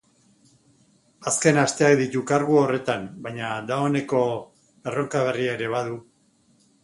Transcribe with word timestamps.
Azken 1.31 1.59
asteak 1.63 1.97
ditu 1.99 2.23
kargu 2.31 2.55
horretan, 2.61 3.05
baina 3.27 3.51
dagoneko 3.71 4.21
erronka 4.93 5.23
berria 5.29 5.53
ere 5.59 5.69
badu. 5.77 6.01